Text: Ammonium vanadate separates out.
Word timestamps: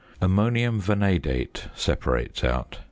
Ammonium 0.19 0.79
vanadate 0.81 1.67
separates 1.75 2.43
out. 2.43 2.79